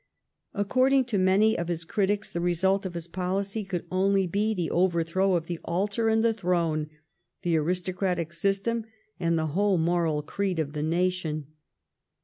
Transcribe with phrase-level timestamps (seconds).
[0.55, 4.71] According to many of his critics, the result of his policy could only be the
[4.71, 6.89] overthrow of the altar and the throne,
[7.43, 8.85] the aristocratic system
[9.19, 11.53] and the whole moral creed, of the nation.